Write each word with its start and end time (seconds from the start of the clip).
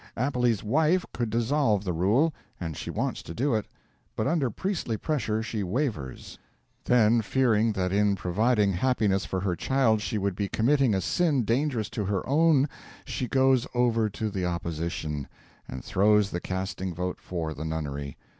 Appelles' 0.17 0.63
wife 0.63 1.05
could 1.13 1.29
dissolve 1.29 1.83
the 1.83 1.93
rule; 1.93 2.33
and 2.59 2.75
she 2.75 2.89
wants 2.89 3.21
to 3.21 3.35
do 3.35 3.53
it; 3.53 3.67
but 4.15 4.25
under 4.25 4.49
priestly 4.49 4.97
pressure 4.97 5.43
she 5.43 5.61
wavers; 5.61 6.39
then, 6.85 7.21
fearing 7.21 7.71
that 7.73 7.91
in 7.93 8.15
providing 8.15 8.73
happiness 8.73 9.25
for 9.25 9.41
her 9.41 9.55
child 9.55 10.01
she 10.01 10.17
would 10.17 10.35
be 10.35 10.49
committing 10.49 10.95
a 10.95 11.01
sin 11.01 11.43
dangerous 11.43 11.87
to 11.87 12.05
her 12.05 12.27
own, 12.27 12.67
she 13.05 13.27
goes 13.27 13.67
over 13.75 14.09
to 14.09 14.31
the 14.31 14.43
opposition, 14.43 15.27
and 15.67 15.85
throws 15.85 16.31
the 16.31 16.41
casting 16.41 16.95
vote 16.95 17.19
for 17.19 17.53
the 17.53 17.63
nunnery. 17.63 18.17